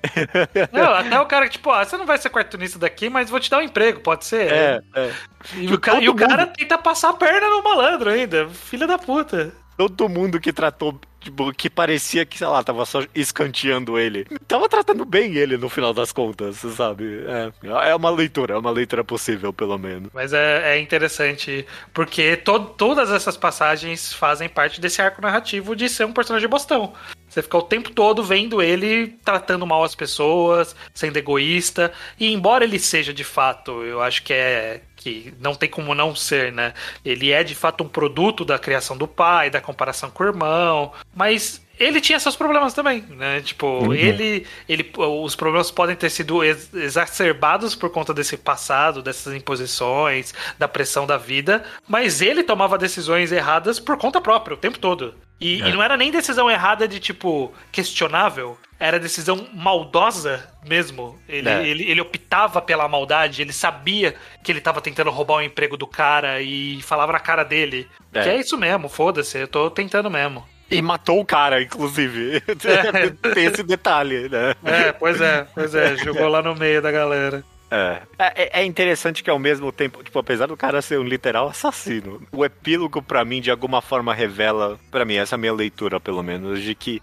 [0.73, 3.39] Não, até o cara que, tipo, ah, você não vai ser cartunista daqui, mas vou
[3.39, 4.53] te dar um emprego, pode ser?
[4.53, 5.13] É, é.
[5.57, 8.99] E, o, ca e o cara tenta passar a perna no malandro ainda, filha da
[8.99, 9.53] puta.
[9.77, 14.25] Todo mundo que tratou Tipo, que parecia que, sei lá, tava só escanteando ele.
[14.47, 17.25] Tava tratando bem ele no final das contas, sabe?
[17.27, 20.11] É, é uma leitura, é uma leitura possível, pelo menos.
[20.15, 25.89] Mas é, é interessante, porque to todas essas passagens fazem parte desse arco narrativo de
[25.89, 26.93] ser um personagem bostão.
[27.29, 31.93] Você fica o tempo todo vendo ele tratando mal as pessoas, sendo egoísta.
[32.19, 36.15] E embora ele seja de fato, eu acho que é que não tem como não
[36.15, 36.75] ser, né?
[37.05, 40.93] Ele é de fato um produto da criação do pai, da comparação com o irmão,
[41.15, 43.41] mas ele tinha seus problemas também, né?
[43.41, 43.95] Tipo, uhum.
[43.95, 50.67] ele, ele, os problemas podem ter sido exacerbados por conta desse passado, dessas imposições, da
[50.67, 55.15] pressão da vida, mas ele tomava decisões erradas por conta própria o tempo todo.
[55.41, 55.69] E, é.
[55.69, 61.19] e não era nem decisão errada de tipo questionável, era decisão maldosa mesmo.
[61.29, 61.67] Ele, é.
[61.67, 65.87] ele, ele optava pela maldade, ele sabia que ele tava tentando roubar o emprego do
[65.87, 67.89] cara e falava na cara dele.
[68.13, 68.23] É.
[68.23, 70.45] Que é isso mesmo, foda-se, eu tô tentando mesmo.
[70.71, 72.43] E matou o cara, inclusive.
[72.47, 73.11] É.
[73.33, 74.55] Tem esse detalhe, né?
[74.65, 77.43] É, pois é, pois é, jogou lá no meio da galera.
[77.71, 78.03] É.
[78.19, 78.61] é.
[78.61, 82.45] É interessante que ao mesmo tempo, tipo, apesar do cara ser um literal assassino, o
[82.45, 86.23] epílogo para mim de alguma forma revela, para mim essa é a minha leitura pelo
[86.23, 87.03] menos, de que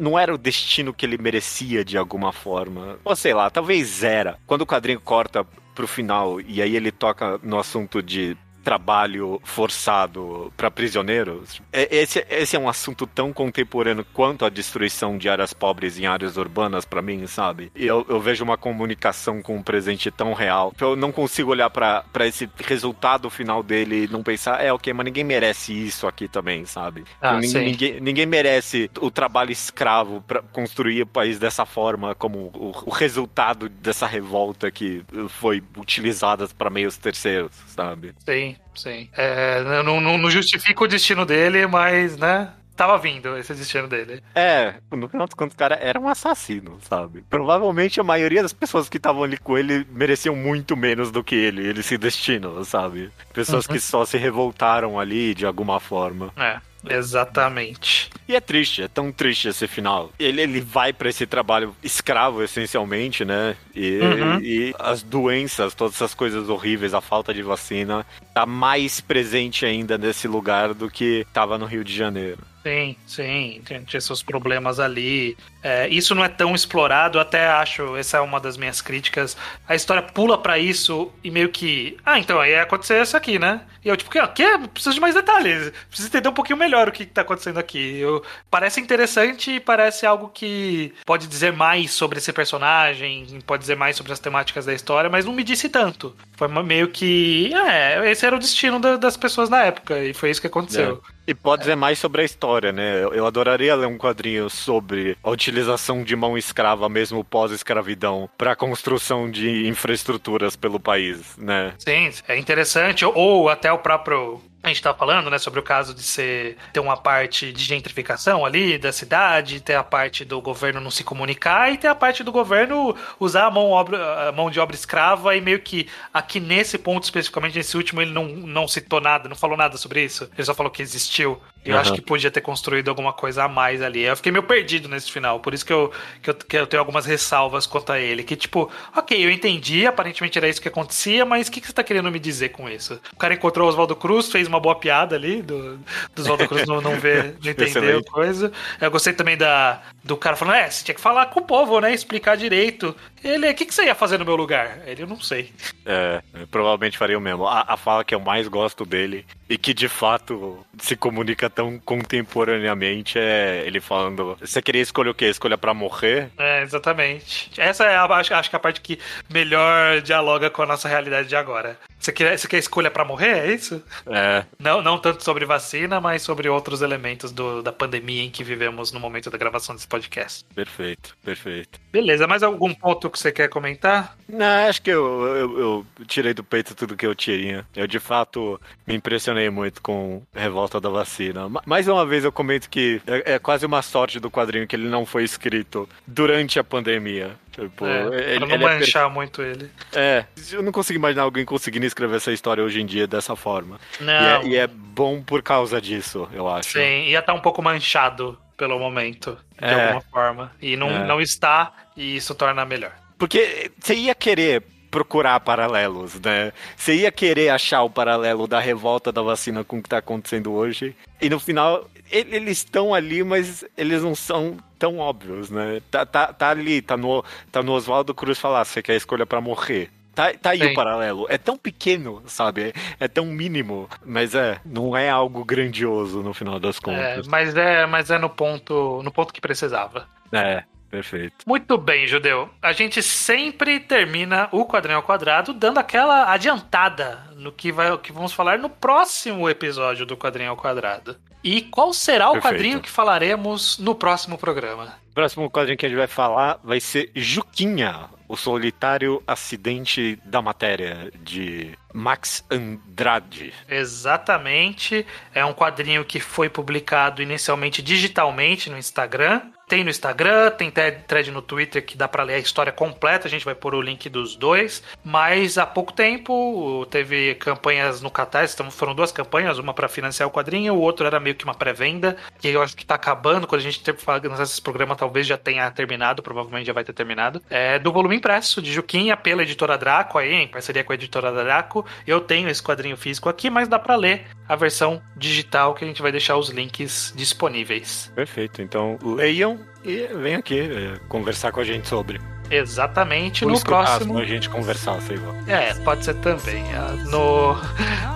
[0.00, 2.98] não era o destino que ele merecia de alguma forma.
[3.04, 4.38] Ou sei lá, talvez era.
[4.46, 10.52] Quando o quadrinho corta pro final e aí ele toca no assunto de trabalho forçado
[10.56, 11.60] para prisioneiros.
[11.70, 16.06] É, esse, esse é um assunto tão contemporâneo quanto a destruição de áreas pobres em
[16.06, 17.70] áreas urbanas para mim, sabe?
[17.76, 20.72] E eu, eu vejo uma comunicação com um presente tão real.
[20.80, 25.04] Eu não consigo olhar para esse resultado final dele e não pensar, é ok, mas
[25.04, 27.04] ninguém merece isso aqui também, sabe?
[27.20, 32.50] Ah, ninguém, ninguém, ninguém, merece o trabalho escravo para construir o país dessa forma, como
[32.54, 38.14] o, o resultado dessa revolta que foi utilizada para meios terceiros, sabe?
[38.24, 39.08] Sim, sim.
[39.16, 42.52] É, não, não, não justifica o destino dele, mas, né?
[42.76, 44.22] tava vindo esse destino dele.
[44.34, 47.24] É, no final dos contos, o cara era um assassino, sabe?
[47.30, 51.34] Provavelmente a maioria das pessoas que estavam ali com ele mereciam muito menos do que
[51.34, 53.10] ele, ele se destinou, sabe?
[53.32, 53.74] Pessoas uhum.
[53.74, 56.32] que só se revoltaram ali de alguma forma.
[56.36, 56.60] É.
[56.88, 58.10] Exatamente.
[58.28, 60.10] E é triste, é tão triste esse final.
[60.18, 63.56] Ele, ele vai para esse trabalho escravo, essencialmente, né?
[63.74, 64.40] E, uhum.
[64.40, 69.98] e, as doenças, todas essas coisas horríveis, a falta de vacina, tá mais presente ainda
[69.98, 72.38] nesse lugar do que tava no Rio de Janeiro.
[72.64, 75.36] Sim, sim, tinha seus problemas ali.
[75.62, 79.36] É, isso não é tão explorado, até acho, essa é uma das minhas críticas.
[79.68, 81.98] A história pula para isso e meio que.
[82.06, 83.60] Ah, então aí ia acontecer isso aqui, né?
[83.84, 84.46] E eu, tipo, o quê?
[84.72, 85.72] Preciso de mais detalhes.
[85.88, 87.98] Preciso entender um pouquinho melhor o que, que tá acontecendo aqui.
[87.98, 93.76] Eu, parece interessante e parece algo que pode dizer mais sobre esse personagem, pode dizer
[93.76, 96.16] mais sobre as temáticas da história, mas não me disse tanto.
[96.32, 97.52] Foi meio que.
[97.54, 101.02] É, esse era o destino da, das pessoas na época, e foi isso que aconteceu.
[101.26, 103.02] E pode dizer mais sobre a história, né?
[103.04, 108.56] Eu adoraria ler um quadrinho sobre a utilização de mão escrava, mesmo pós-escravidão, para a
[108.56, 111.72] construção de infraestruturas pelo país, né?
[111.78, 113.04] Sim, é interessante.
[113.04, 116.80] Ou até o próprio a gente tá falando, né, sobre o caso de ser ter
[116.80, 121.70] uma parte de gentrificação ali da cidade, ter a parte do governo não se comunicar
[121.70, 125.36] e ter a parte do governo usar a mão, obra, a mão de obra escrava
[125.36, 129.36] e meio que aqui nesse ponto especificamente, nesse último, ele não, não citou nada, não
[129.36, 130.30] falou nada sobre isso.
[130.34, 131.40] Ele só falou que existiu.
[131.64, 131.80] Eu uhum.
[131.80, 134.02] acho que podia ter construído alguma coisa a mais ali.
[134.02, 135.90] Eu fiquei meio perdido nesse final, por isso que eu,
[136.22, 138.22] que eu, que eu tenho algumas ressalvas quanto a ele.
[138.22, 141.72] Que tipo, ok, eu entendi, aparentemente era isso que acontecia, mas o que, que você
[141.72, 143.00] tá querendo me dizer com isso?
[143.12, 145.78] O cara encontrou o Oswaldo Cruz, fez uma boa piada ali, do,
[146.14, 148.52] do Oswaldo Cruz não, não ver, não entender a coisa.
[148.80, 151.80] Eu gostei também da, do cara falando, é, você tinha que falar com o povo,
[151.80, 151.94] né?
[151.94, 152.94] Explicar direito.
[153.22, 154.80] Ele, o que, que você ia fazer no meu lugar?
[154.86, 155.50] Ele, eu não sei.
[155.86, 157.46] É, provavelmente faria o mesmo.
[157.46, 161.78] A, a fala que eu mais gosto dele e que de fato se comunica tão
[161.78, 165.26] contemporaneamente é ele falando: Você queria escolher o quê?
[165.26, 166.30] Escolha para morrer?
[166.38, 167.50] É, exatamente.
[167.56, 168.98] Essa é a, acho, acho que é a parte que
[169.30, 171.78] melhor dialoga com a nossa realidade de agora.
[172.04, 173.48] Você quer, você quer escolha para morrer?
[173.48, 173.82] É isso?
[174.06, 174.44] É.
[174.58, 178.92] Não, não tanto sobre vacina, mas sobre outros elementos do, da pandemia em que vivemos
[178.92, 180.44] no momento da gravação desse podcast.
[180.54, 181.80] Perfeito, perfeito.
[181.90, 184.18] Beleza, mais algum ponto que você quer comentar?
[184.28, 187.66] Não, acho que eu, eu, eu tirei do peito tudo que eu tinha.
[187.74, 191.48] Eu de fato me impressionei muito com Revolta da Vacina.
[191.64, 194.88] Mais uma vez eu comento que é, é quase uma sorte do quadrinho que ele
[194.88, 197.34] não foi escrito durante a pandemia.
[197.54, 199.70] Tipo, é, ele, pra não manchar é muito ele.
[199.92, 203.78] É, eu não consigo imaginar alguém conseguindo escrever essa história hoje em dia dessa forma.
[204.00, 204.12] Não.
[204.12, 206.72] E é, e é bom por causa disso, eu acho.
[206.72, 209.84] Sim, ia estar tá um pouco manchado pelo momento, de é.
[209.84, 210.52] alguma forma.
[210.60, 211.06] E não, é.
[211.06, 212.92] não está, e isso torna melhor.
[213.16, 216.52] Porque você ia querer procurar paralelos, né?
[216.76, 220.52] Você ia querer achar o paralelo da revolta da vacina com o que está acontecendo
[220.52, 220.94] hoje.
[221.20, 225.82] E no final, eles estão ali, mas eles não são tão óbvios, né?
[225.90, 229.26] Tá, tá, tá ali, tá no, tá no Oswaldo Cruz falar, você quer a escolha
[229.26, 229.90] para morrer.
[230.14, 230.70] Tá, tá aí Sim.
[230.70, 231.26] o paralelo.
[231.28, 232.68] É tão pequeno, sabe?
[232.68, 233.88] É, é, tão mínimo.
[234.06, 237.26] Mas é, não é algo grandioso no final das é, contas.
[237.26, 240.06] É, mas é, mas é no ponto, no ponto que precisava.
[240.30, 240.62] É,
[240.94, 241.44] Perfeito.
[241.44, 242.48] Muito bem, Judeu.
[242.62, 248.12] A gente sempre termina o quadrinho ao quadrado dando aquela adiantada no que, vai, que
[248.12, 251.16] vamos falar no próximo episódio do quadrinho ao quadrado.
[251.42, 252.54] E qual será o Perfeito.
[252.54, 254.94] quadrinho que falaremos no próximo programa?
[255.10, 260.40] O próximo quadrinho que a gente vai falar vai ser Juquinha, o solitário acidente da
[260.40, 263.52] matéria de Max Andrade.
[263.68, 265.04] Exatamente.
[265.34, 271.30] É um quadrinho que foi publicado inicialmente digitalmente no Instagram tem no Instagram, tem thread
[271.30, 274.08] no Twitter que dá para ler a história completa, a gente vai pôr o link
[274.08, 274.82] dos dois.
[275.02, 280.28] Mas há pouco tempo teve campanhas no Catarse, então foram duas campanhas, uma para financiar
[280.28, 283.46] o quadrinho, o outro era meio que uma pré-venda, que eu acho que tá acabando,
[283.46, 283.96] quando a gente ter
[284.42, 287.42] esse programa talvez já tenha terminado, provavelmente já vai ter terminado.
[287.48, 291.32] É do volume impresso de Juquinha pela editora Draco aí, em parceria com a editora
[291.32, 291.84] Draco.
[292.06, 295.88] Eu tenho esse quadrinho físico aqui, mas dá para ler a versão digital que a
[295.88, 298.12] gente vai deixar os links disponíveis.
[298.14, 298.60] Perfeito.
[298.62, 299.53] Então leiam
[299.84, 302.20] e vem aqui é, conversar com a gente sobre.
[302.50, 304.18] Exatamente, Por no próximo.
[304.18, 305.34] a gente conversar, sei lá.
[305.46, 306.62] É, pode ser também.
[306.74, 307.56] Ah, No,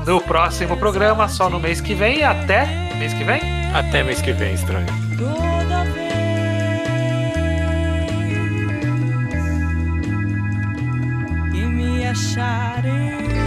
[0.05, 2.23] no próximo programa, só no mês que vem.
[2.23, 2.67] Até
[2.99, 3.41] mês que vem.
[3.75, 4.87] Até mês que vem, estranho.
[5.17, 6.09] toda vez
[11.53, 13.38] que me acharei